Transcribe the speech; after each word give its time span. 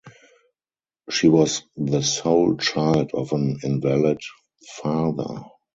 She 1.11 1.27
was 1.27 1.61
the 1.77 2.01
sole 2.01 2.57
child 2.57 3.11
of 3.13 3.33
an 3.33 3.59
invalid 3.63 4.19
father. 4.81 5.43